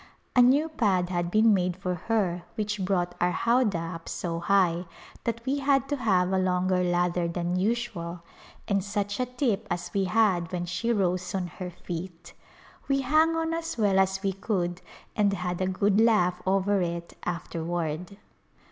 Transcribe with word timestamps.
A 0.35 0.41
new 0.41 0.67
pad 0.67 1.11
had 1.11 1.29
been 1.29 1.53
made 1.53 1.75
for 1.77 1.93
her 1.93 2.41
which 2.55 2.83
brought 2.83 3.13
our 3.21 3.29
howdah 3.29 3.77
up 3.77 4.09
so 4.09 4.39
high 4.39 4.87
that 5.25 5.45
we 5.45 5.59
had 5.59 5.87
to 5.89 5.95
have 5.97 6.33
a 6.33 6.39
longer 6.39 6.83
ladder 6.83 7.27
than 7.27 7.55
usual, 7.55 8.21
and 8.67 8.83
such 8.83 9.19
a 9.19 9.27
tip 9.27 9.67
as 9.69 9.93
we 9.93 10.05
had 10.05 10.51
when 10.51 10.65
she 10.65 10.91
rose 10.91 11.35
on 11.35 11.45
her 11.45 11.69
feet! 11.69 12.33
we 12.87 13.01
hung 13.01 13.35
on 13.35 13.53
as 13.53 13.77
well 13.77 13.99
as 13.99 14.23
we 14.23 14.33
could 14.33 14.81
and 15.15 15.33
had 15.33 15.61
a 15.61 15.67
good 15.67 16.01
laugh 16.01 16.41
over 16.47 16.81
it 16.81 17.15
afterward. 17.21 18.17